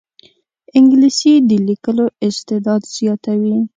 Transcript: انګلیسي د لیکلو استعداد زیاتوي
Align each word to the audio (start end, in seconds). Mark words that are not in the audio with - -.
انګلیسي 0.77 1.33
د 1.49 1.51
لیکلو 1.67 2.05
استعداد 2.27 2.81
زیاتوي 2.95 3.55